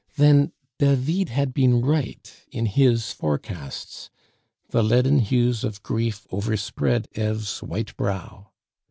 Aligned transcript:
Then 0.15 0.51
David 0.79 1.29
had 1.29 1.53
been 1.53 1.85
right 1.85 2.33
in 2.49 2.65
his 2.65 3.11
forecasts! 3.11 4.09
The 4.71 4.81
leaden 4.83 5.19
hues 5.19 5.63
of 5.63 5.83
grief 5.83 6.25
overspread 6.31 7.07
Eve's 7.15 7.61
white 7.61 7.95
brow. 7.97 8.49